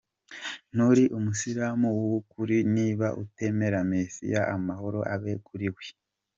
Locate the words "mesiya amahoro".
3.91-4.99